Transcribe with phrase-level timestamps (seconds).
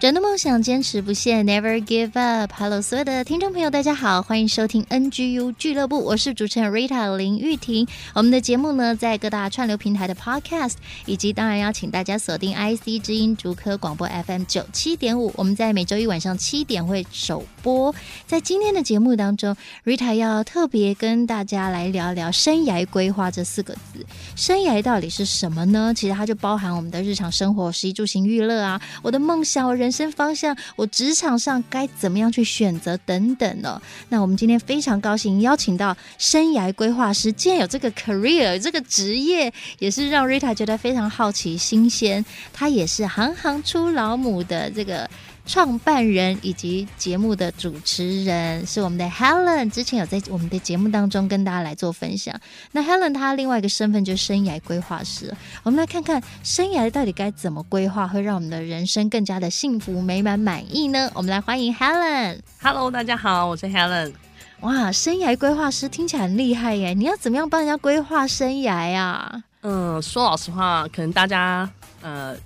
[0.00, 2.50] 人的梦想，坚持不懈，Never give up。
[2.56, 7.86] Hello，所有的听众朋友，大家好，欢迎收听 NGU 俱乐部，我是主持人 Rita 林玉婷。
[8.14, 15.34] 我们的节目呢，在各大串流平台的 Podcast，以及当然邀请大家锁定 IC 之音竹科广播 FM 九七点五。
[15.36, 17.94] 我们在每周一晚上七点会首播。
[18.26, 19.54] 在今天的节目当中
[19.84, 24.06] ，Rita 要特别跟大家来聊聊生涯规划这四个字。
[24.34, 25.92] 生涯到底是什么呢？
[25.94, 29.89] 其实它就包含我们的日常生活、食衣住行、娱乐啊，我的梦想，我人。
[29.90, 33.82] 人生方向，我职场上该怎么样去选择等等呢？
[34.08, 42.24] 那我们今天非常高兴邀请到生涯规划师，既然有这个 career 这个职业，也是让 Rita 觉得非常好奇新鲜。
[42.52, 45.10] 他也是行行出老母的这个。
[45.50, 52.32] 创办人以及节目的主持人是我们的 Helen，之前有在我们的节目当中跟大家来做分享。
[52.70, 55.34] 那 Helen 她另外一个身份就是生涯规划师，
[55.64, 61.10] 我们来看看生涯到底该怎么规划，会让我们的人生更加的幸福美满满意呢？
[61.14, 62.38] 我们来欢迎 Helen。
[62.62, 64.12] Hello，大家好，我是 Helen。
[64.60, 66.94] 哇，生涯规划师听起来很厉害耶！
[66.94, 69.42] 你要怎么样帮人家规划生涯呀？
[69.62, 71.68] 嗯，说老实话，可能大家
[72.02, 72.36] 呃。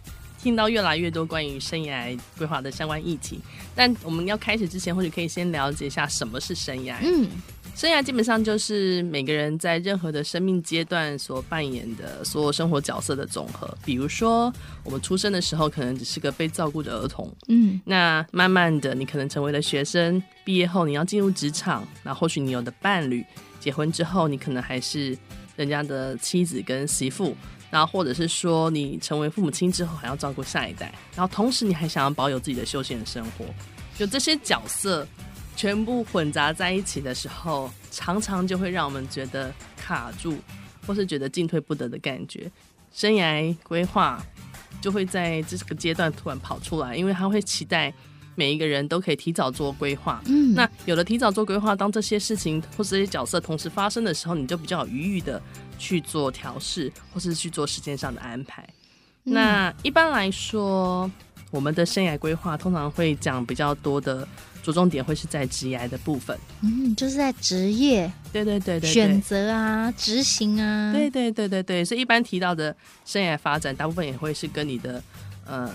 [0.44, 3.40] 听到越来越多关于生涯规划的相关议题，
[3.74, 6.96] 但我们要开始之前，或许可以先了解一下什么是生涯。
[7.02, 7.26] 嗯，
[7.74, 13.74] 生涯基本上就是每个人在任何的生命阶段所扮演的所有生活角色的总和。
[13.86, 14.52] 比如说，
[14.84, 23.24] 我们出生的时候可能只是个被照顾的儿童，嗯，那慢慢的你可能成为了学生，毕业后你要进入职场，那或许你有的伴侣，
[23.58, 25.16] 结婚之后你可能还是
[25.56, 27.34] 人家的妻子跟媳妇。
[27.74, 33.44] 然后，或者是说，你成为父母亲之后，还要照顾下一代，然后同时你还想要保有自己的休闲生活，
[33.98, 35.04] 就这些角色
[35.56, 40.38] 全部混杂在一起的时候，常常就会让我们觉得卡住，
[40.86, 42.48] 或是觉得进退不得的感觉。
[42.92, 44.24] 生涯规划
[44.80, 47.92] 就会在这个阶段突然跑出来，因为他会期待。
[48.36, 50.20] 每一个人都可以提早做规划。
[50.26, 55.40] 嗯，那有了提早做规划，当这些事情或是这些角色同时发生的时候，你就比较有余裕的
[55.78, 58.62] 去做调试，或是去做时间上的安排。
[59.24, 59.34] 嗯。
[59.34, 61.10] 那一般来说，
[61.50, 64.26] 我们的生涯规划通常会讲比较多的
[64.62, 66.38] 着重点会是在职业的部分。
[66.62, 71.84] 嗯，就是在职业，对对对对，选择啊，执行啊，对对对对对。
[71.84, 72.74] 所以一般提到的
[73.04, 75.02] 生涯发展，大部分也会是跟你的
[75.46, 75.70] 呃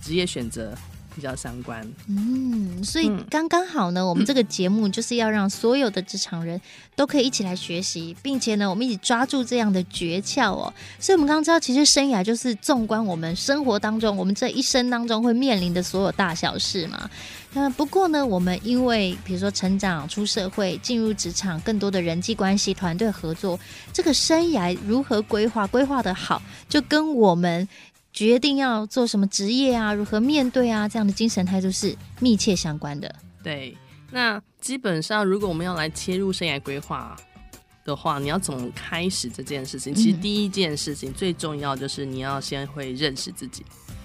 [0.00, 0.76] 职业选择。
[1.14, 6.60] 比较相关，嗯，所以刚刚好呢，嗯，我们这个节目就是要让所有的职场人
[6.96, 10.72] 都可以一起来学习，并且呢，我们一起抓住这样的诀窍哦。
[10.98, 17.08] 所以，我们刚刚知道，其实生涯就是纵观我们生活当中，我们这一生当中会面临的所有大小事嘛。
[17.54, 23.60] 那不过呢，我们因为比如说成长、出社会、进入职场，更多的人际关系、团队合作，
[23.92, 27.68] 这个生涯如何规划，规划的好，就跟我们。
[28.12, 33.12] 决定要做什么职业啊，如何面对啊，这样的精神态度是密切相关的。
[33.42, 33.74] 对，
[34.10, 37.16] 那基本上如果我们要来切入生涯规划
[37.86, 39.94] 的话，你要怎么开始这件事情？
[39.94, 43.64] 其实第一件事情最重要就是你要先会认识自己。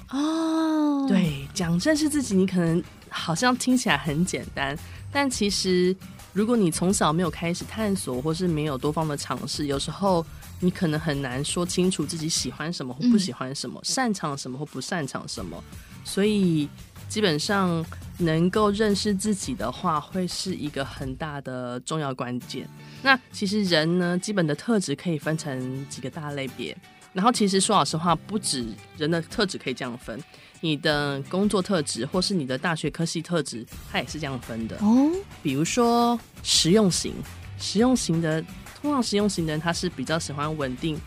[0.10, 4.78] 哦，对，讲认识自己，你可能好像听起来很简单，
[5.12, 5.94] 但其实
[6.32, 10.26] 如果你从小没有开始探索，或是没有多方的尝试，有时候。
[10.60, 15.64] 你可能很难说清楚自己喜欢什么或不喜欢什么，嗯、擅长什么或不擅长什么，
[16.04, 16.68] 所以
[17.08, 17.86] 基本上
[18.18, 22.68] 能够认识自己的话，会是一个很大的重要关键。
[23.04, 26.76] 那其实人呢，基本的特质可以分成几个大类别，
[27.14, 28.66] 然后其实说老实话，不止
[28.98, 30.20] 人的特质可以这样分，
[30.60, 35.12] 你的工作特质或是你的大学科系特质，它也是这样分的哦。
[35.44, 37.14] 比如说实用型，
[37.60, 38.44] 实用型的。
[38.82, 41.00] 通常实用型的人，他是比较喜欢稳定、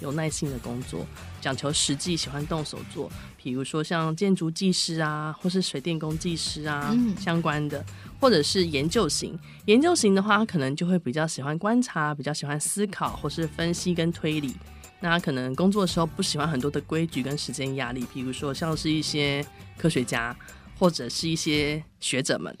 [0.00, 1.06] 有耐性的工作，
[1.40, 3.10] 讲求实际，喜欢动手做。
[3.36, 7.84] 比如说像建筑技师啊，或是水电工技师啊、嗯、相关的，
[8.18, 9.38] 或者是研究型。
[9.66, 14.56] 研究型的话，他可能就会比较喜欢观察，比较喜欢思考，或是分析跟推理。
[15.00, 18.06] 那他可能工作的时候不喜欢很多的规矩跟时间压力。
[18.14, 19.44] 比如说像是一些
[19.76, 20.34] 科学家，
[20.78, 22.56] 或者是一些学者们。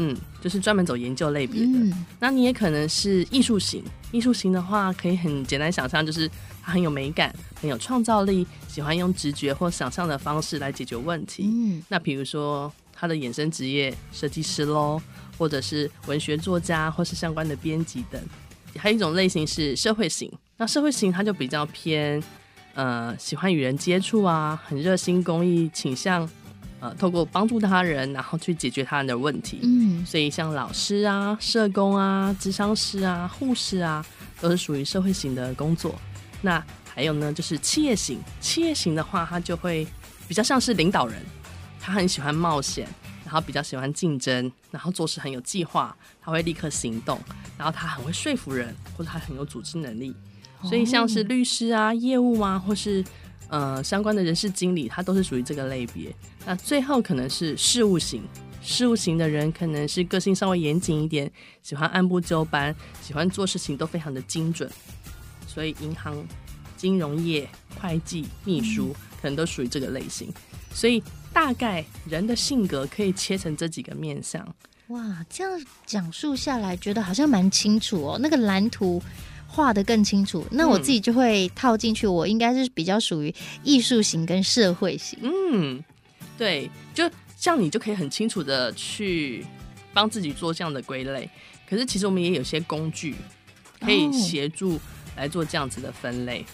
[0.00, 1.66] 嗯，就是专门走研究类别的。
[1.66, 6.30] 嗯，那你也可能是艺术型，艺术型的话可以很简单想象，就是
[6.62, 11.42] 他很有美感，很有创造力，喜欢用直觉或想象的方式来解决问题。
[11.46, 15.02] 嗯，那比如说他的衍生职业设计师喽，
[15.36, 18.20] 或者是文学作家，或是相关的编辑等。
[18.76, 22.22] 还有一种类型是社会型，那社会型他就比较偏，
[22.74, 26.28] 呃，喜欢与人接触啊，很热心公益倾向。
[26.80, 29.58] 呃，透过帮助他人，然后去解决他人的问题。
[29.62, 34.04] 嗯，所以像老师啊、社工啊、智商师啊、护士啊，
[34.40, 35.94] 都是属于社会型的工作。
[36.40, 36.64] 那
[36.94, 38.20] 还有呢，就是企业型。
[38.40, 39.86] 企业型的话，他就会
[40.28, 41.20] 比较像是领导人，
[41.80, 42.88] 他很喜欢冒险，
[43.24, 47.20] 然后比较喜欢竞争，然后做事很有计划，他会立刻行动，
[47.56, 50.14] 然后他很会说服人，或者他很有组织能力。
[50.64, 53.04] 所以像是律师啊、业务啊，或是
[53.48, 56.14] 呃，相关的人事经理，他都是属于这个类别。
[56.44, 58.22] 那最后可能是事务型，
[58.62, 61.30] 事务型的人可能是个性稍微严谨一点，
[61.62, 64.70] 喜欢按部就班，喜欢做事情都非常的精准。
[65.46, 66.14] 所以银行、
[66.76, 67.48] 金融业、
[67.80, 70.30] 会计、秘书可能都属于这个类型。
[70.72, 71.02] 所以
[71.32, 74.46] 大概人的性格可以切成这几个面相。
[74.88, 78.18] 哇，这样讲述下来，觉得好像蛮清楚哦。
[78.20, 79.02] 那个蓝图。
[79.50, 82.06] 画的更清楚，那我自己就会套进去。
[82.06, 83.34] 我应该是比较属于
[83.64, 85.18] 艺术型跟社会型。
[85.22, 85.82] 嗯，
[86.36, 89.44] 对，就像你就可以很清楚的去
[89.92, 91.28] 帮自己做这样的归类。
[91.68, 93.16] 可是其实我们也有些工具
[93.80, 94.78] 可以协助
[95.16, 96.44] 来做这样子的分类。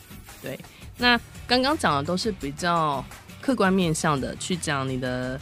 [0.41, 0.59] 对，
[0.97, 3.05] 那刚刚讲的都是比较
[3.41, 5.39] 客观面向的去讲你的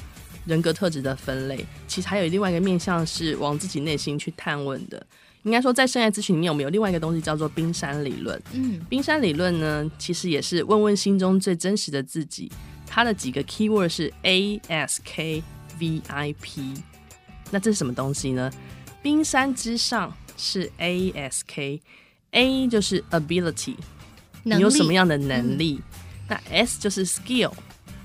[0.46, 1.64] 人格特质的分类。
[1.86, 5.06] 其实还有另外一个面向是往自己内心去探问的。
[5.42, 8.40] 应该说，在生涯咨询里面，我们有另外一个东西叫做冰山理论。
[8.52, 12.50] 嗯，冰山理论呢，其实也是问问心中最真实的自己。
[12.86, 15.42] 它的几个 keyword 是 A、S、K、
[15.80, 16.74] V、I、P。
[17.50, 18.50] 那这是什么东西呢？
[19.02, 23.74] 冰山之上是 A、S、K，A 就是 ability，
[24.44, 25.80] 你有什么样的能力？
[25.80, 25.98] 嗯、
[26.28, 27.52] 那 S 就是 skill，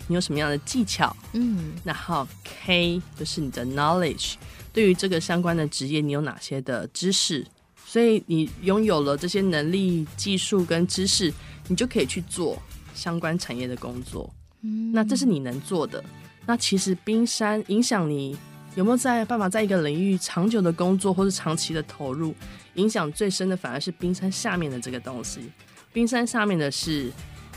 [0.07, 1.15] 你有什么样的技巧？
[1.33, 4.33] 嗯，然后 K 就是你的 knowledge。
[4.77, 7.43] 对于这个相关的职业，你有哪些的知识？
[7.83, 11.33] 所以你拥有了这些能力、技术跟知识，
[11.67, 12.61] 你就可以去做
[12.93, 14.31] 相关产业的工作。
[14.61, 16.03] 嗯，那这是你能做的。
[16.45, 18.37] 那其实冰山影响你
[18.75, 22.35] 有没有在办法在一个领域长久的工作，或是长期的投入，
[22.75, 25.51] 影响最深的反而是冰山下面的这个东西。
[25.91, 27.11] 冰山下面的是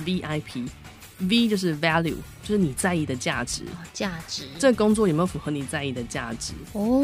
[0.06, 0.66] VIP。
[1.28, 3.62] V 就是 value，就是你在意的价值。
[3.92, 6.52] 价值，这个工作有没有符合你在意的价值？
[6.72, 7.00] 哦，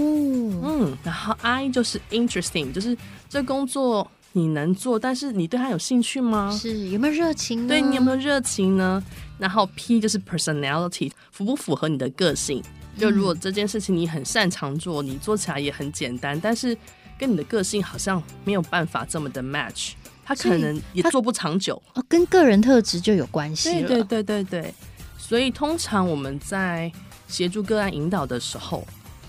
[0.62, 2.96] 嗯，然后 I 就是 interesting，就是
[3.28, 6.50] 这工作你能做，但是你对它有兴趣吗？
[6.58, 7.68] 是，有没有热情呢？
[7.68, 9.02] 对，你有没有热情呢？
[9.38, 12.62] 然后 P 就是 personality，符不符合你的个性？
[12.98, 16.74] 就如果这件事情你很擅长做，你做起来也很简单，但是
[17.18, 19.92] 跟你的个性好像没有办法这么的 match。
[20.26, 23.86] 他可能也做不长久哦，跟个人特质就有关系了。
[23.86, 24.74] 对对对对对，
[25.16, 26.90] 所以通常我们在
[27.28, 28.84] 协助个案引导的时候，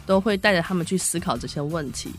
[0.08, 2.10] 都会带着他们去思考这些问题。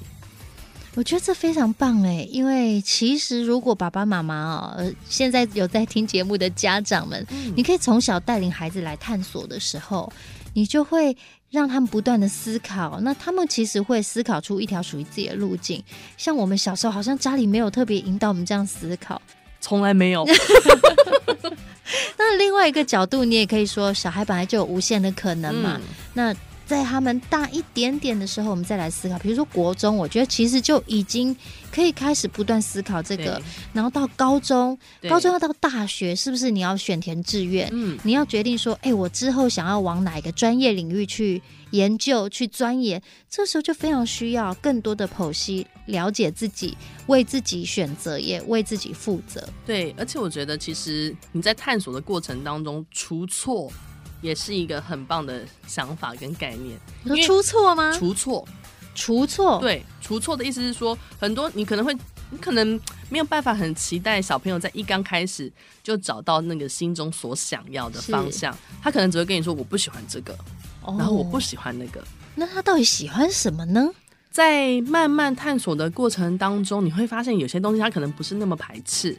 [0.95, 10.13] 我觉得这非常棒哎，因为其实如果爸爸妈妈哦，呃，现在有在听节目的家长们，嗯，你可以从小带领孩子来探索的时候，
[10.55, 11.17] 你就会。
[11.51, 15.83] 让他们不断的思考，那他们其实会思考出一条属于自己的路径。
[16.19, 19.19] 像我们小时候，好像家里没有特别引导我们这样思考，
[19.59, 20.27] 从来没有。
[22.19, 25.81] 那另外一个角度，你也可以说，小孩本来就有无限的可能嘛。
[25.83, 26.35] 嗯、那
[26.69, 29.19] 在他们大一点点的时候，我们再来思考。
[29.21, 31.35] 比如说国中，我觉得其实就已经
[31.73, 33.41] 可以开始不断思考这个。
[33.73, 37.67] 然后到高中，高中要到大学，是不是你要选填志愿？
[37.73, 43.03] 嗯，你要决定说，哎、欸，我之后想要往哪一个专业领域去研究、去钻研？
[43.31, 49.49] 这时候就非常需要更多的剖析，了解自己，为自己选择，也为自己负责。
[49.65, 53.73] 对，而且我觉得，其实你在探索的过程当中，出错。
[54.21, 56.79] 也是一个很棒的想法跟概念。
[57.05, 57.93] 你说出错吗？
[57.93, 58.49] 出错，
[58.95, 59.59] 出错。
[59.61, 61.95] 对，出错的意思是说，很多你可能会，
[62.31, 65.51] 你可能没有办法很期待小朋友在一刚开始
[65.83, 68.57] 就找到那个心中所想要的方向。
[68.83, 70.37] 他可能只会跟你说：“我不喜欢这个。”
[70.83, 72.03] 然后我不喜欢那个。
[72.35, 73.89] 那他到底喜欢什么呢？
[74.31, 79.17] 在慢慢探索的过程当中，你会发现有些东西他可能不是那么排斥，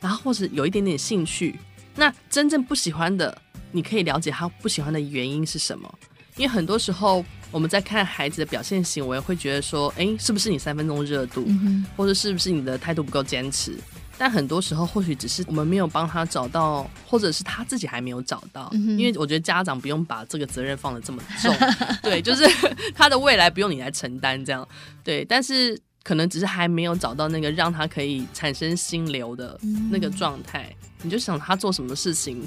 [0.00, 1.58] 然后或是有一点点兴趣。
[1.94, 3.36] 那真正不喜欢的。
[3.72, 5.92] 你可以了解他不喜欢的原因是什么，
[6.36, 13.76] 因为很多时候我们在看孩子的表现行为，会觉得说，哎，是不是你三分钟热度，嗯、或者是不是你的态度不够坚持？
[14.20, 18.68] 但很多时候或许只是我们没有帮他找到，或者是他自己还没有找到。
[18.72, 21.54] 嗯因为我觉得家长不用把这个责任放的这么重，
[22.02, 22.44] 对，就是
[22.96, 24.66] 他的未来不用你来承担这样，
[25.04, 29.58] 对，但是可能只是还没有找到那个让他可以产生心流的
[29.90, 30.68] 那个状态。
[30.70, 32.44] 嗯你就想他做什么事情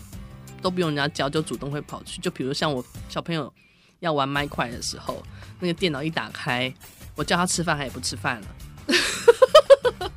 [0.61, 2.21] 都不用人家教，就主动会跑去。
[2.21, 3.51] 就比如像我小朋友
[3.99, 5.21] 要玩麦块的时候，
[5.59, 6.73] 那个电脑一打开，
[7.15, 8.47] 我叫他吃饭，他也不吃饭了。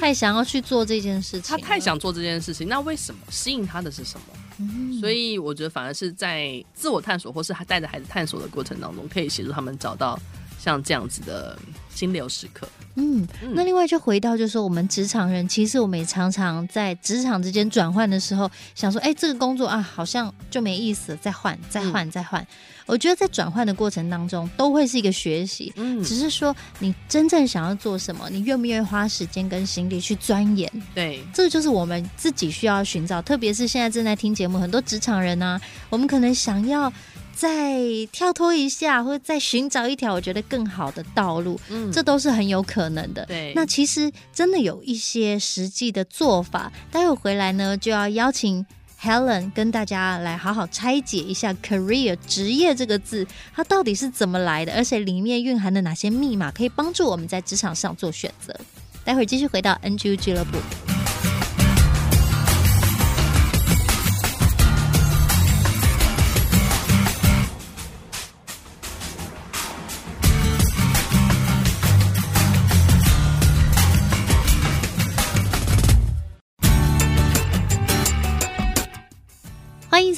[0.00, 4.26] 太想要去做这件事情，他太想做这件事情，那为什么吸引他的是什么？
[4.58, 10.18] 嗯所以我觉得反而是在自我探索，或是带着孩子探索的过程当中，可以协助他们找到
[10.62, 11.58] 像这样子的
[11.92, 12.68] 心流时刻。
[12.94, 22.46] 嗯，那另外就回到，就是说我们职场人，其实我们也常常在职场之间转换的时候，想说，哎，这个工作啊，好像就没意思了，再换，再换，再换。
[22.84, 25.72] 我觉得在转换的过程当中，都会是一个学习。
[25.76, 30.70] 嗯，只是说你真正想要做什么，你愿不愿意花时间跟心力去钻研？
[30.94, 33.22] 对，这个就是我们自己需要寻找。
[33.22, 36.92] 特别是现在正在听节目很多职场人呢、啊，我们可能想要
[37.34, 37.80] 再
[38.12, 43.24] 跳脱一下，或者再寻找一条我觉得更好的道路，嗯，这都是很有可能的。
[43.26, 48.64] 对，那其实真的有一些实际的做法，待会回来呢，就要邀请
[49.02, 58.54] Helen 跟大家来好好拆解一下 “career” 职业这个字，它到底是怎么来的，而且里面蕴含的哪些密码，可以帮助我们在职场上做选择。
[59.04, 60.91] 待会儿继续回到 NGU 俱乐部。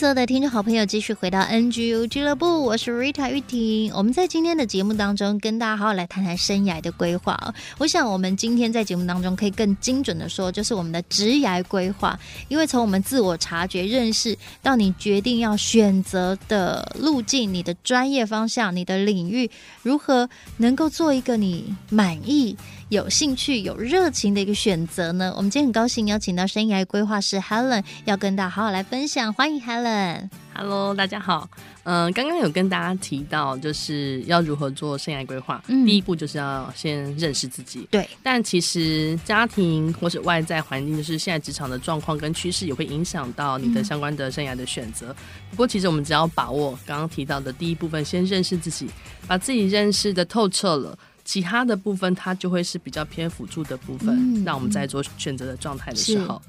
[0.05, 3.91] 所有的听众好朋友继续回到 NGU 俱乐部，我是 Rita 玉婷。
[3.95, 7.55] 我们在今天的节目当中跟大家好好来谈谈生涯的规划。
[7.79, 12.21] 我想我们今天在节目当中可以更精准的说，就是我们的职涯规划。
[12.49, 19.51] 因为从我们自我察觉、认识到你决定要选择的路径、你的专业方向、你的领域，
[19.83, 22.55] 如何能够做一个你满意、
[22.95, 25.35] 有兴趣、有热情的一个选择呢？
[25.37, 29.33] 我们今天很高兴邀请到生涯规划师 Helen，要跟大家好好来分享。
[29.35, 31.51] 欢迎 Helen，Hello，大家好。
[31.83, 35.61] 嗯、呃，刚刚有跟大家提到，就是要如何做生涯规划。
[35.67, 37.85] 嗯，第一步就是要先认识自己。
[37.91, 45.09] 对，但其实家庭或是外在环境，就是现在职场的状况跟趋势，也会影响到你的相关的生涯的选择。
[45.09, 45.17] 嗯、
[45.51, 48.89] 不过，其实我们只要把握刚刚提到的第一部分，先认识自己，
[49.27, 50.97] 把自己认识的透彻了。
[51.25, 54.09] 其他的部分，它就会是比较偏辅助的部分。
[54.09, 56.41] 嗯，让我们在做选择的状态的时候，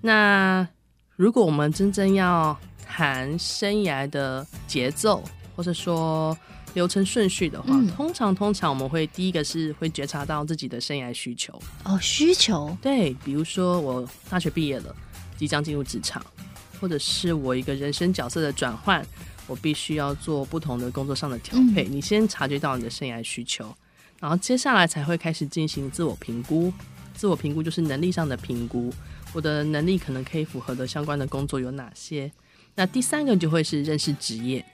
[0.00, 0.66] 那
[1.16, 5.22] 如果我们真正要谈生涯的节奏，
[5.54, 6.36] 或者说
[6.74, 11.60] 流程顺序的话，嗯，通常通常我们会第一个是会觉察到自己的生涯需求。
[11.84, 12.76] 哦，需求。
[12.80, 14.96] 对，比如说我大学毕业了，
[15.36, 16.24] 即将进入职场，
[16.80, 19.06] 或者是我一个人生角色的转换，
[19.46, 21.84] 我必须要做不同的工作上的调配。
[21.84, 23.72] 嗯，你先察觉到你的生涯需求。
[24.22, 26.72] 然后接下来才会开始进行自我评估，
[27.12, 28.94] 自我评估就是能力上的评估，
[29.32, 32.30] 我的能力可能可以符合的相关的工作有哪些？
[32.76, 34.64] 那第三个就会是认识职业，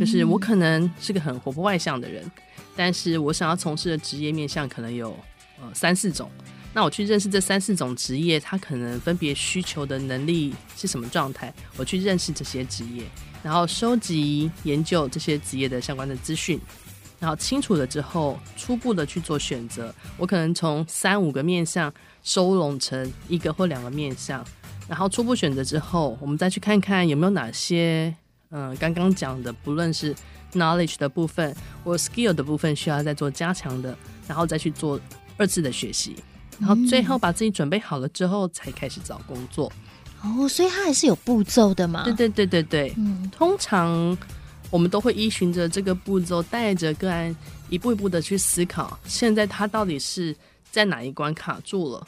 [0.00, 2.28] 就是我可能是个很活泼外向的人，
[2.74, 5.16] 但是我想要从事的职业面向可能有
[5.60, 6.28] 呃三四种，
[6.74, 13.04] 那我去认识这三四种职业，它可能分别需求的能力是什么状态，我去认识这些职业，
[13.40, 16.60] 然后收集研究这些职业的相关的资讯。
[17.18, 19.94] 然后清楚了之后，初步的去做选择。
[20.18, 21.92] 我可能从三五个面向
[22.22, 24.44] 收拢成一个或两个面向，
[24.86, 28.14] 然后初步选择之后，我们再去看看有没有哪些，
[28.50, 30.14] 嗯、呃，刚刚讲的，不论是
[30.52, 33.96] knowledge 的部分或 skill 的部分，需要再做加强的，
[34.28, 35.00] 然后再去做
[35.38, 36.16] 二次的学习，
[36.60, 39.72] 然后最后把自己准备好了之后，才开始找工作。
[40.22, 42.04] 哦，所以它还是有步骤的嘛？
[42.04, 44.16] 对对对对对，嗯，通常。
[44.76, 47.34] 我们都会依循着这个步骤，带着个案
[47.70, 50.36] 一步一步的去思考，现在他到底是
[50.70, 52.06] 在哪一关卡住了，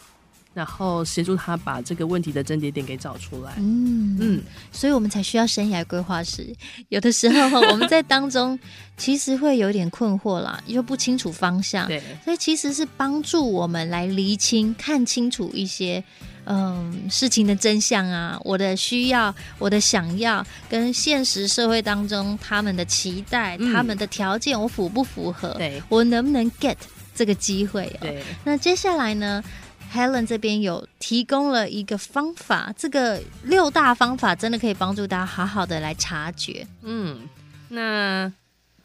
[0.59, 3.53] 然后协助他把这个问题的症结点给找出来。
[3.59, 6.53] 嗯嗯，所以我们才需要生涯规划师。
[6.89, 8.59] 有的时候我们在当中
[8.99, 11.87] 其实会有点困惑啦，又不清楚方向。
[11.87, 16.03] 对，所以其实是帮助我们来厘清、看清楚一些。
[16.51, 25.51] 嗯，事情的真相啊，我的需要，我的想要，跟现实社会当中他们的期待、嗯、他们的条件，我符不符合？
[25.59, 26.77] 对，我能不能 get
[27.15, 28.01] 这个机会、哦？
[28.01, 28.23] 对。
[28.45, 29.45] 那接下来呢
[29.93, 36.67] ，Helen 这边有提供了一个方法，这个六大方法真的可以帮助大家好好的来察觉。
[36.83, 37.29] 嗯，
[37.69, 38.33] 那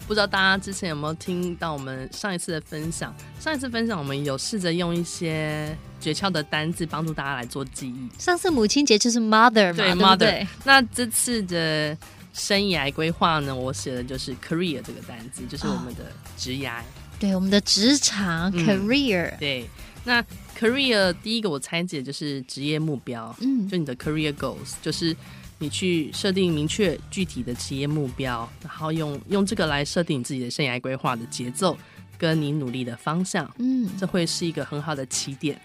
[0.07, 3.15] 不知道大家之前有没有听到我们上一次的分享？
[3.39, 8.10] 上一次分享我们有试着用一些诀窍的单字帮助大家来做记忆。
[8.19, 10.17] 上次母亲节就是 mother 嘛，对，对，mother。
[10.17, 11.98] 对那这次的
[12.33, 16.79] 生涯规划呢，我写的就是 career 这个单字，就是我们的职涯。
[16.79, 16.83] 哦、
[17.19, 19.38] 对，我们的职场、嗯、career。
[19.38, 19.69] 对，
[20.03, 20.24] 那
[20.57, 25.15] career 第一个我拆解就是职业目标，嗯，就你的 career goals，就是。
[25.60, 31.77] 你去设定明确具体的职业目标，然后用用这个来设定你自己的生涯规划的节奏，
[32.17, 35.62] 跟你努力的方向，嗯，这会是一个很好的起点。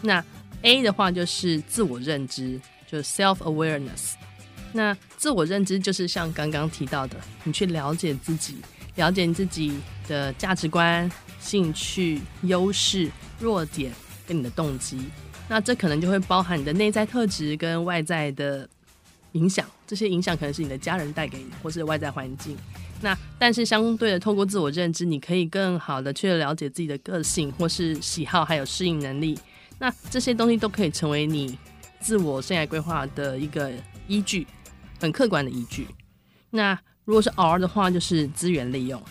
[0.00, 0.24] 那
[0.60, 4.12] A 的话就是自我认知，就是 self awareness。
[4.72, 8.58] 那自我认知就是像刚刚提到的，你去了解自己，
[8.94, 11.10] 了解你自己的价值观、
[11.42, 13.92] 兴趣、优势、弱点
[14.26, 14.98] 跟你的动机。
[15.48, 18.66] 那这可能就会包含你的内在特质跟外在的。
[19.32, 22.54] 影响，这些影响可能是你的家人带给你，或是外在环境。
[23.00, 29.38] 那但是相对的，透过自我认知，你可以更好的去了解自己的个性，或是喜好，还有适应能力。
[29.78, 31.58] 那这些东西都可以成为你
[31.98, 33.72] 自我生涯规划的一个
[34.06, 34.46] 依据，
[35.00, 35.86] 很客观的依据。
[36.50, 39.02] 那如果是 R 的话，就是资源利用，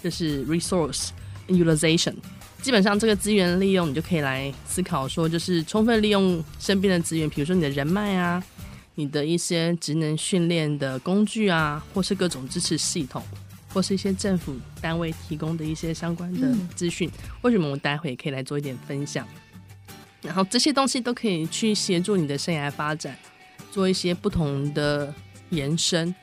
[0.00, 1.08] 就是 resource
[1.48, 2.14] utilization。
[2.62, 8.42] 基本上这个资源利用，你就可以来思考说，就是充分利用身边的资源，比如说你的人脉啊。
[8.98, 13.22] 你的一些职能训练的工具啊，或是各种支持系统，
[13.68, 17.10] 或是一些政府单位提供的一些相关的资讯，
[17.42, 19.28] 为什么我们待会也可以来做一点分享？
[20.22, 23.14] 然后这些东西都可以去协助你的生涯发展，
[23.70, 25.12] 做一些不同的
[25.50, 26.14] 延伸，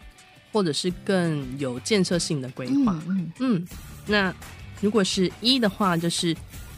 [0.51, 2.99] 或者是更有建设性的规划。
[3.07, 3.67] 嗯，嗯，嗯，
[4.07, 4.35] 那
[4.83, 6.35] 如果是一的话，就是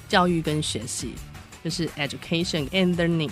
[0.07, 1.09] 教育跟学习，
[1.61, 3.31] 就是 education and learning。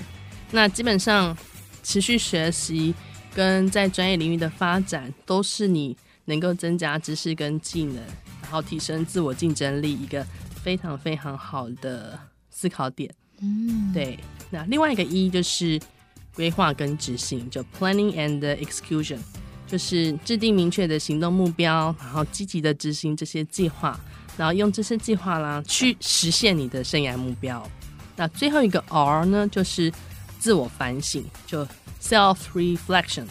[0.51, 1.37] 那基本上。
[1.85, 2.95] 持续学习
[3.35, 7.97] 跟在专业领域的发展，都是你能够增加知识跟技能，
[8.41, 10.25] 然后提升自我竞争力一个
[10.63, 12.17] 非常非常好的
[12.49, 13.13] 思考点。
[13.41, 14.17] 嗯，对。
[14.49, 15.77] 那另外一个一就是
[16.33, 19.19] 规划跟执行，就 planning and execution，
[19.67, 23.99] 就是制定明确的行动目标，然后积极的执行这些计划，
[24.37, 27.67] 然后用这些计划啦去实现你的生涯目标。
[28.15, 29.91] 那最后一个 R 呢，就是。
[30.39, 31.65] 自我反省，就
[32.01, 33.23] self reflection，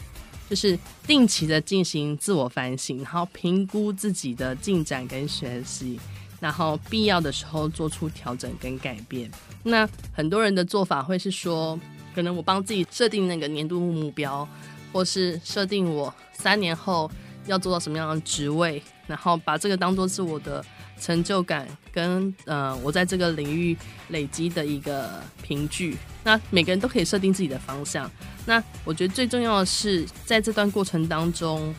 [0.49, 6.00] 就是定期的进行自我反省，然后评估自己的进展跟学习，
[6.40, 9.31] 然后必要的时候做出调整跟改变。
[9.62, 11.79] 那很多人的做法会是说，
[12.14, 14.48] 可能我帮自己设定那个年度目标，
[14.90, 17.11] 或是设定我三年后
[17.44, 20.64] 要做到什么样的职位，然后把这个当做是我的。
[21.02, 23.76] 成就感跟呃，我在这个领域
[24.10, 25.96] 累积的一个凭据。
[26.22, 28.08] 那每个人都可以设定自己的方向。
[28.46, 31.74] 那我觉得最重要的是，在这段过程当中，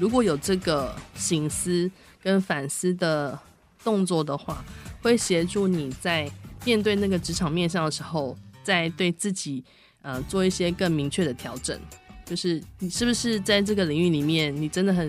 [0.00, 1.88] 如果有这个省思
[2.20, 3.38] 跟反思的
[3.84, 4.64] 动作的话，
[5.00, 6.28] 会协助你在
[6.64, 9.62] 面对那个职场面向的时候，再对自己
[10.02, 11.78] 呃做一些更明确的调整。
[12.24, 15.08] 就是你是不是在这个领域里面，你真的很。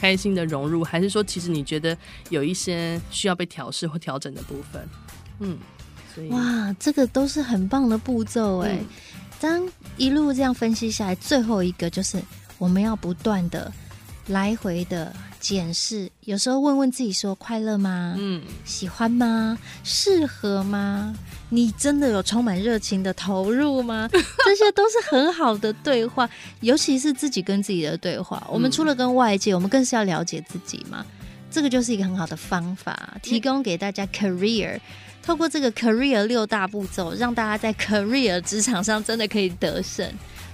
[0.00, 1.94] 开心的融入，还是说，其实你觉得
[2.30, 4.88] 有一些需要被调试或调整的部分？
[5.40, 5.58] 嗯，
[6.14, 8.78] 所以哇，这个都是很棒的步骤哎。
[9.38, 12.18] 当、嗯、一路这样分析下来，最后一个就是
[12.56, 13.70] 我们要不断的
[14.28, 18.14] 来回的检视，有时候问问自己说：快乐吗？
[18.18, 19.58] 嗯，喜欢吗？
[19.82, 21.14] 适合吗？
[21.48, 24.08] 你真的有充满热情的投入吗？
[24.12, 26.28] 这些都是很好的对话，
[26.60, 28.46] 尤其是自己跟自己的对话。
[28.48, 31.04] 我们除了跟外界，我们更是要了解自己嘛。
[31.50, 34.78] 这个就是一个很好的方法，提供给大家 career。
[35.22, 40.08] 透过这个 career 六大步骤，让大家在 career 职场上真的可以得胜。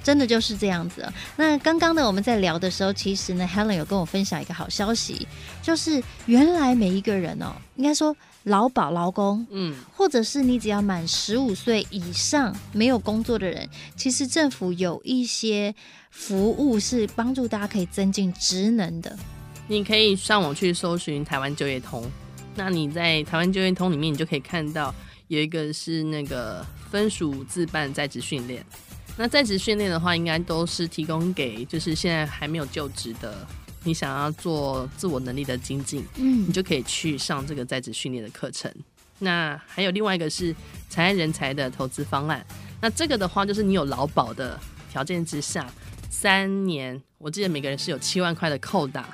[0.06, 1.12] 真的就是这样子啊。
[1.36, 5.26] 那刚刚呢，我们在聊的时候，其实呢，Helen 有跟我分享一个好消息，
[5.60, 8.16] 就是原来每一个人哦，应该说。
[8.46, 15.74] 劳保劳工，嗯，或者是你只要满十五岁以上没有工作的人，其实政府有一些
[16.12, 19.18] 服务是帮助大家可以增进职能的。
[19.66, 22.08] 你可以上网去搜寻台湾就业通，
[22.54, 24.94] 那你在台湾就业通里面，你就可以看到
[25.26, 28.64] 有一个是那个分属自办在职训练。
[29.16, 33.46] 那在职训练的话，应该都是提供给就是现在还没有就职的。
[33.82, 38.68] 你想要做自我能力的精进，嗯，你就可以去上这个在职训练的课程。
[39.20, 40.52] 那还有另外一个是
[40.90, 42.44] 产业人才的投资方案。
[42.80, 44.58] 那这个的话，就是你有劳保的
[44.90, 45.72] 条件之下，
[46.10, 49.08] 三年，我记得每个人是有七万块的扣打。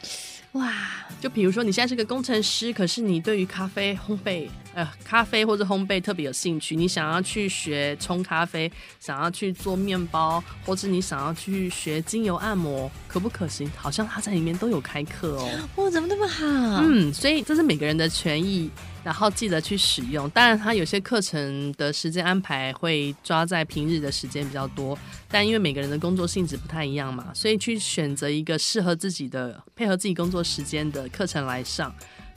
[0.53, 0.73] 哇！
[1.21, 13.71] 就比如说你现在是个工程师，可是你对于咖啡烘焙呃咖啡或者烘焙特别有兴趣，你想要去学冲咖啡，想要去做面包，或者你想要去学精油按摩，可不可行？
[13.77, 15.49] 好像他在里面都有开课哦。
[15.77, 16.83] 哇，怎么那么好？
[16.83, 18.71] 嗯，所以这是每个人的权益。
[19.05, 31.93] 然后记得去使用，当然它有些课程的时间安排会抓在平日的时间比较多，但因为每个人的工作性质不太一样嘛，所以去选择一个适合自己的、配合自己工作时间的课程来上，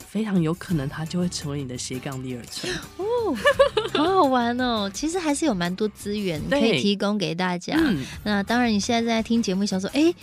[0.08, 3.36] 非常有可能它就会成为你的斜杠第二春哦，
[3.92, 4.90] 好好玩哦！
[4.94, 7.74] 其实还是有蛮多资源可以提供给大家。
[7.78, 10.14] 嗯、那当然，你现在在听节目，想说，哎。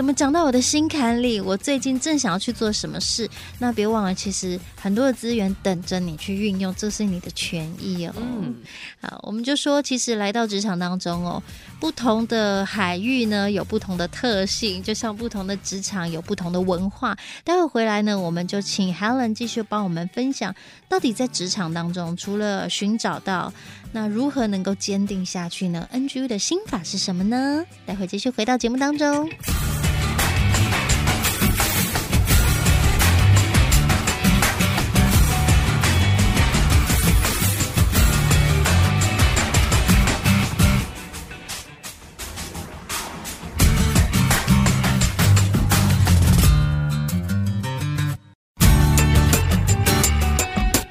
[0.00, 1.38] 怎么讲到我的心坎里？
[1.38, 8.14] 我最近正想要去做什么事，那别忘了，其实很多的资源等着你去运用，这是你的权益哦。
[8.16, 8.56] 嗯，
[9.02, 11.42] 好，我们就说，其实来到职场当中哦，
[11.78, 17.14] 不同的海域呢有不同的特性，就像不同的职场有不同的文化。
[17.44, 20.54] 待会回来呢，我们就请 Helen 继续帮我们分享，
[20.88, 23.52] 到底在职场当中，除了寻找到，
[23.92, 27.62] 那如何能够坚定下去呢？NGU 的心法是什么呢？
[27.84, 29.28] 待会继续回到节目当中。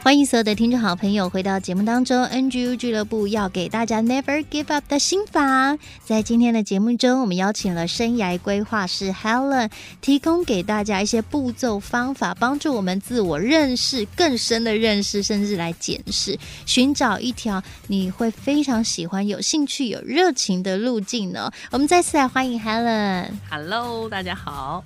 [0.10, 5.78] 欢迎所有的听众好朋友回到节目当中，NGU 俱乐部要给大家 Never Give Up 的心法。
[6.04, 9.70] 在今天的节目中，我们邀请了生涯规划师 Helen，
[10.02, 21.52] 提供给大家一些步骤方法，帮助我们自我认识更深的认识，甚至来检视，寻找一条你会非常喜欢、有兴趣、有热情的路径呢。
[21.70, 23.28] 我们再次来欢迎 Helen。
[23.52, 24.84] Hello，大家好。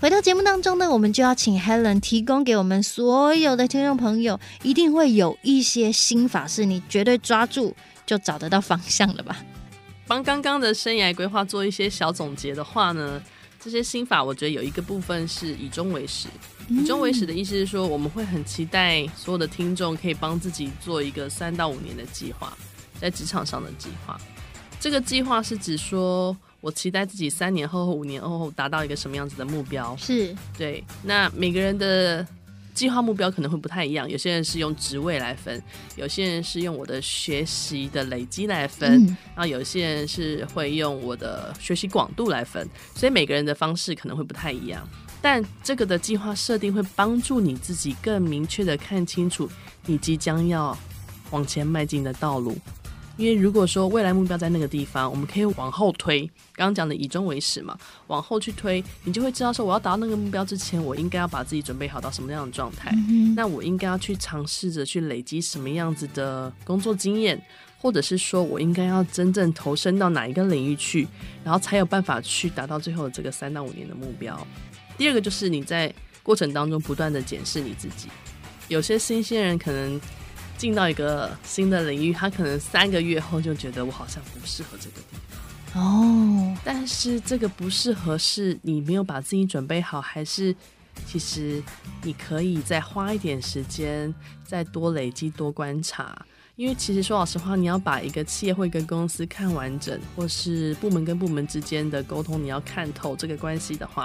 [0.00, 7.74] 回到节目当中呢，我们就要请 Helen 提供给我们所有的听众朋友，一定会有一些心法是你绝对抓住
[8.06, 9.36] 就找得到方向了吧？
[10.06, 13.20] 帮刚刚的生涯规划做一些小总结的话呢，
[13.58, 16.28] 这些心法我觉得有一个部分是以终为始。
[16.68, 22.56] 以终为始的意思是说，我们会很期待所有的听众可以帮自己做一个三到五年的计划，
[23.00, 24.16] 在职场上的计划。
[24.78, 26.36] 这个计划是指说。
[26.60, 29.96] 我期待自己三年后、五年后达到一个什么样子的目标？
[29.96, 30.82] 是对。
[31.02, 32.26] 那每个人的
[32.74, 35.62] 计划目标可能会不太一样，有些人是用职位来分，
[35.96, 44.88] 有些人是用我的学习的累积来分，嗯、然后有些人是会用我的学习广度来分，所以每个人的方式可能会不太一样。
[45.20, 49.50] 但这个的计划设定会帮助你自己更明确的看清楚
[49.84, 50.78] 你即将要
[51.32, 52.56] 往前迈进的道路。
[53.18, 56.20] 因为如果说未来目标在那个地方，我们可以往后推，
[56.54, 57.76] 刚刚讲的以终为始嘛，
[58.06, 62.94] 往后去推，你就会知道说，我要达到那个目标之前，我应该要把自己准备好到什么样的状态。
[63.08, 67.42] 嗯、那我应该要去尝试着去累积什么样子的工作经验，
[67.76, 71.08] 或者是说我应该要真正投身到哪一个领域去，
[71.42, 74.46] 然后才有办法去达到最后的这个三到五年的目标。
[74.96, 78.08] 第二个就是你在过程当中不断的检视你自己，
[78.68, 80.00] 有些新鲜人可能。
[80.58, 85.16] 进到一个新的领域，他可能三个月后就觉得我好像不适合这个地
[85.72, 86.56] 方哦。
[86.64, 90.54] 但是这个不适合是你没有把自己准备好，还是
[91.06, 91.62] 其实
[92.02, 94.12] 你可以再花一点时间，
[94.44, 96.26] 再多累积、多观察？
[96.56, 104.04] 因为其实说老实话，你要把一个企业或一个公司看完整，或是部门跟部门之间的沟通，你要看透这个关系的话，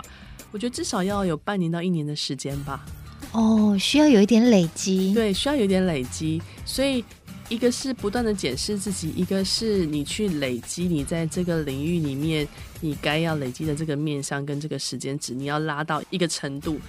[0.51, 2.85] 我觉得至少要有半年到一年的时间吧。
[3.33, 6.41] 哦，需要有一点累积，对，需要有点累积。
[6.65, 7.03] 所以，
[7.49, 12.47] 一个是不断的检视自己，一个是你去累积你在这个领域里面
[12.79, 16.79] 你该要累积的这个面向跟这个时间值，你要拉到一个程度。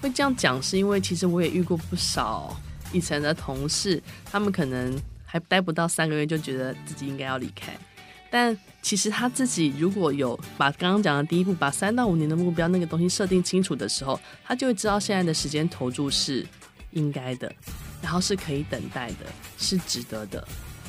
[0.00, 2.60] 会这样讲，是因为其实我也遇过不少
[2.92, 7.72] 以前的同事，他们可能还待不到三个月就觉得自己应该要离开，
[8.32, 8.58] 但。
[8.84, 16.44] 其实他自己如果有把刚刚讲的第一步，把三到五年的目标那个东西设定清楚的时候，他就会知道现在的时间投注是
[16.90, 17.54] 应该的，
[18.02, 20.44] 然后是可以等待的，是值得的。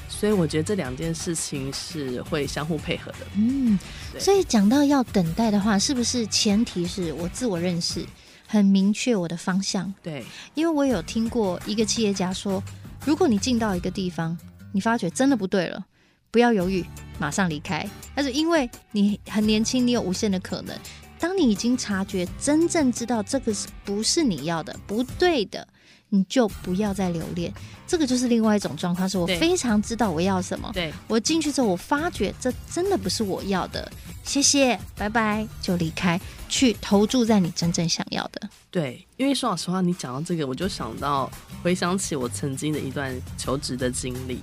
[0.10, 3.20] 所以我觉得这两件事情是会相互配合的。
[3.36, 3.78] 嗯，
[4.18, 8.04] 所以讲到要等待的话，是不是前提是我自我认识
[8.48, 9.94] 很明确我的方向？
[10.02, 10.26] 对，
[10.56, 12.64] 因为我有听过一个企业家说，
[13.06, 14.36] 如果你进到一个地方，
[14.72, 15.86] 你发觉真的不对了。
[16.34, 16.84] 不要犹豫，
[17.20, 17.88] 马上离开。
[18.16, 20.76] 但是因为你很年轻，你有无限的可能。
[21.20, 25.66] 当你已经察觉，真正知道这个是不是你要的，不对的，
[26.10, 27.54] 你就不要再留恋。
[27.86, 30.72] 这个就是另外一种状况，是我非常知道我要什么。
[30.74, 33.90] 对，我进去之后，我发觉这真的不是我要的。
[34.24, 36.20] 谢谢，拜拜，就离开，
[36.50, 38.50] 去投注在你真正想要的。
[38.72, 44.40] 对，因为说老实话，你讲到这个，我就想到回想起我曾经的一段求职的经历。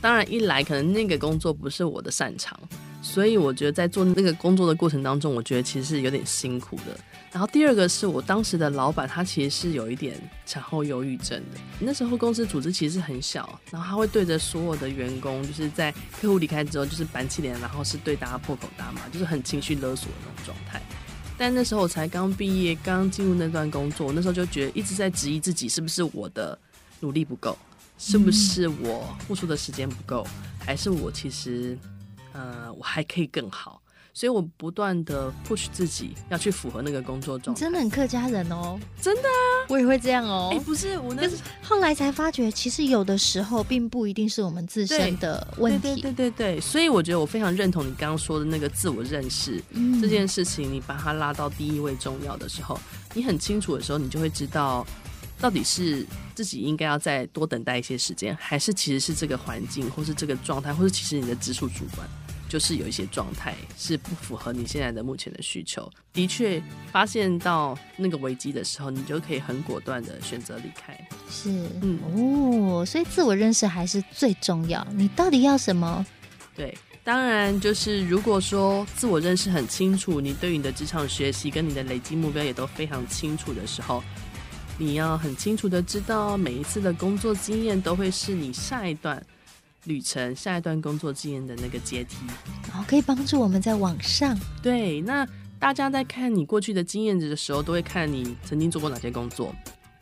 [0.00, 2.58] 当然，一来可能那个工作不是我的擅长，
[3.02, 6.98] 所以我觉得在做那个工作的过程当中，我觉得其实是有点辛苦的。
[7.30, 11.60] 然后第二个是我当时的老板，他其实是有一点产后忧郁症的。
[11.78, 20.80] 那时候公司组织其实很小，然后他会对着所有的员工，就是在客户离开之后，就是板起脸，然后是对大家破口大骂，就是很情绪勒索的那种状态。
[21.36, 26.58] 但那时候我才刚毕业，刚进入那段工作，我那时候就觉得一直在质疑自己，是不是我的
[27.00, 27.56] 努力不够，
[27.98, 30.26] 是不是我付出的时间不够，
[30.58, 31.76] 还是我其实，
[32.32, 33.82] 呃，我还可以更好。
[34.14, 40.50] 所以我不断的 push 自己要去符合那个工作状态，真的很客家人哦，真的啊，我也会这样哦。
[40.52, 45.80] 哎，不是我那，是后来才发觉，其实有的时候并不一定是我们自身的问题。
[45.80, 52.76] 对对对对对，所以我觉得我非常认同你刚刚说的那个自我认识、嗯、这件事情，你把它拉到第一位重要的时候，
[53.14, 54.84] 你很清楚的时候，你就会知道
[55.40, 62.08] 到底是自己应该要再多等待一些时间，还是其实是这个环境，或是这个状态，或是其实你的直属主管。
[62.48, 66.58] 就是有一些状态是不符合你现在的目前的需求，的确
[66.90, 70.98] 发现到那个危机的时候，你就可以很果断的选择离开。
[71.30, 71.50] 是，
[71.82, 71.98] 嗯
[72.80, 74.82] 哦，所以自我认识还是最重要。
[74.94, 76.06] 你到底要什么？
[76.56, 76.74] 对，
[77.04, 84.02] 当然就是如果说自我认识很清楚，你对你的职场学习跟你的累积目标也都非常清楚的时候，
[84.78, 89.22] 你要很清楚的知道每一次的工作经验都会是你下一段。
[89.84, 92.16] 旅程，下一段工作经验的那个阶梯，
[92.68, 94.38] 然后可以帮助我们在往上。
[94.62, 95.26] 对，那
[95.58, 99.54] 大家在看你过去的经验值的时候，都会看你曾经做过哪些工作。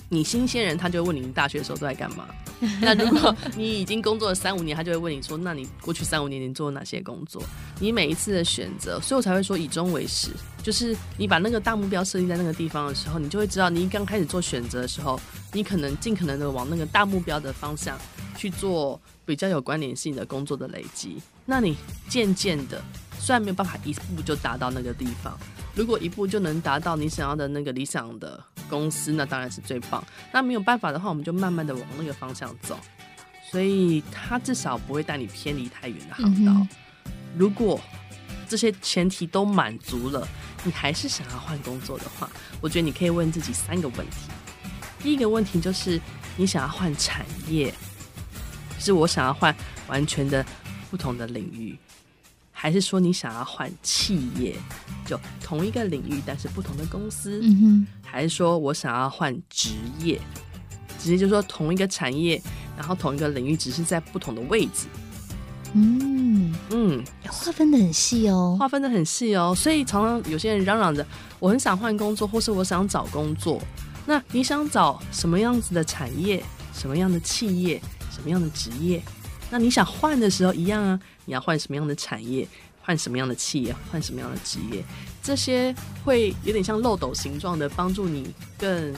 [0.09, 2.27] 你新鲜人，他就会问你，你大学的时候都在干嘛？
[2.81, 7.43] 那如果你已经工作了三五年，他就会问你说，那你过去三五年你做了哪些工作？
[7.81, 10.31] 你每一次的选择，所以我才会说以终为始，
[10.63, 15.21] 就是你把那个大目标设定在那个地方的时候，你就会知道，你刚开始做选择的时候，
[15.53, 17.99] 你可能尽可能的往那个大目标的方向
[18.37, 21.21] 去做比较有关联性的工作的累积。
[21.45, 21.77] 那你
[22.09, 22.83] 渐渐的，
[23.19, 25.39] 虽然没有办法一步就达到那个地方。
[25.77, 30.03] 如果一步就能达到你想要的那个理想的公司，那当然是最棒。
[30.33, 32.79] 那没有办法的话，我们就慢慢的往那个方向走。
[33.51, 36.53] 所以他至少不会带你偏离太远的航道。
[36.53, 36.69] 嗯、
[37.37, 37.79] 如果
[38.49, 40.27] 这些前提都满足了，
[40.65, 42.29] 你还是想要换工作的话，
[42.63, 44.17] 我觉得你可以问自己三个问题。
[45.01, 46.01] 第一个问题就是
[46.39, 47.71] 你想要换产业，
[48.79, 49.55] 就是我想要换
[49.89, 50.45] 完全的
[50.91, 51.79] 不同的领域。
[52.67, 54.57] 还是说你想要换企业，
[55.07, 57.39] 就同一个领域但是不同的公司？
[57.41, 57.87] 嗯哼。
[58.03, 60.21] 还是说我想要换职业，
[60.99, 62.43] 直接就是说同一个产业，
[62.77, 64.89] 然后同一个领域，只是在不同的位置？
[65.75, 69.55] 嗯嗯，划分的很细哦，划分的很细哦。
[69.57, 71.07] 所以常常有些人嚷嚷着
[71.39, 73.63] 我很想换工作，或是我想找工作。
[74.07, 76.43] 那你想找什么样子的产业？
[76.75, 77.81] 什么样的企业？
[78.11, 79.01] 什么样的职业？
[79.51, 82.47] 那你想换的时候一样啊，你要换什么样的产业，
[82.81, 84.85] 换什么样的企业，换什么样的职业，
[85.23, 88.95] 这些会有点像漏斗形状的，帮助你更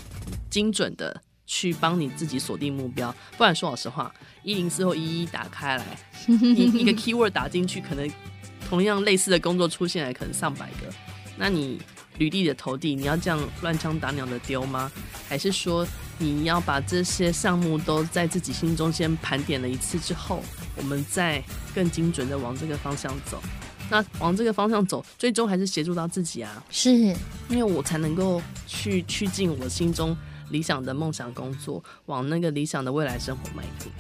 [0.50, 3.14] 精准的去帮你自己锁定目标。
[3.36, 8.10] 不然说老实话，一零四或一一打开来， 一一个 keyword 打进去，可能
[8.68, 10.92] 同样类似的工作出现来，可能上百个，
[11.36, 11.80] 那你。
[12.18, 14.90] 履历的投递，你要这样乱枪打鸟的丢吗？
[15.28, 15.86] 还是说
[16.18, 20.42] 你要把这些项目都在自己心中先盘点了一次之后，
[20.76, 21.42] 我们再
[21.74, 23.40] 更精准的往这个方向走？
[23.90, 26.62] 那往这个方向走，最终还是协助到自己啊！
[26.70, 26.90] 是，
[27.48, 30.14] 因为我才能够去趋近我心中
[30.50, 33.90] 理想的梦想工作，往那个理想的未来生活迈进。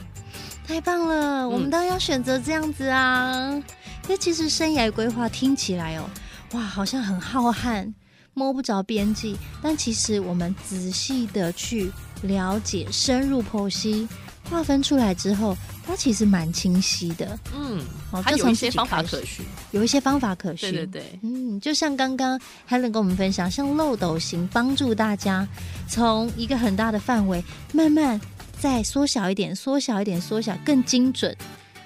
[0.66, 3.62] 太棒了，嗯、我们当然要选择这样子啊！
[4.08, 6.04] 那其实生涯规划听起来哦，
[6.52, 7.94] 哇，好像很浩瀚。
[8.34, 11.90] 摸不着边际，但其实我们仔细的去
[12.22, 14.08] 了解、深入剖析、
[14.50, 17.38] 划分出来之后，它其实蛮清晰的。
[17.54, 17.84] 嗯，
[18.22, 20.72] 它有一些方法可循，有一些方法可循。
[20.72, 25.46] 对对对，嗯，就像刚刚 Helen 跟我们分享，像漏斗型帮助大家
[25.88, 28.20] 从一个很大的范围，慢慢
[28.58, 31.36] 再缩小一点、缩小一点、缩小，更精准，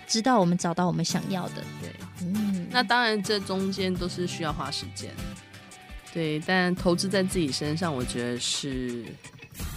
[0.07, 1.63] 直到我们找到我们想要的。
[1.81, 1.91] 对，
[2.23, 5.11] 嗯，那当然这中间都是需要花时间。
[6.15, 9.03] 对，但投资在自己身上，我觉得是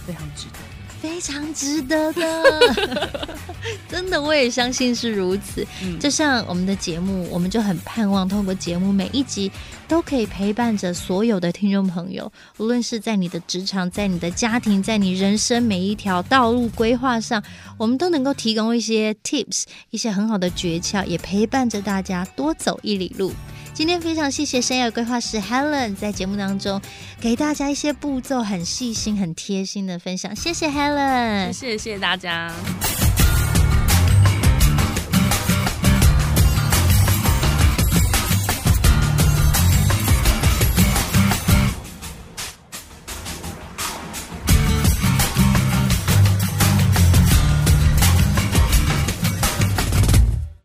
[0.06, 0.58] 非常值得，
[1.00, 3.28] 非常值得的。
[3.88, 5.66] 真的，我也相信是如此。
[5.82, 9.50] 嗯，就像我们的节目，我们就很盼望通过节目每一集
[9.88, 17.42] 都可以陪伴着所有的听众朋友，无论是在你的职场、在你的家庭、在你人生每一条道路规划上，
[17.76, 23.32] 我们都能够提供一些 tips，一些很好的诀窍，也陪伴着大家多走一里路。
[23.76, 26.80] 今天非常谢谢生涯规划师 Helen 在节目当中
[27.20, 30.34] 给大家一些步骤，很细心、很贴心的分享。
[30.34, 32.50] 谢谢 Helen，谢谢谢谢大家。